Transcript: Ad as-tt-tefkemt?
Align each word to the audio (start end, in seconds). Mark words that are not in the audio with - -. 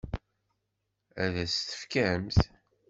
Ad 1.23 1.33
as-tt-tefkemt? 1.43 2.39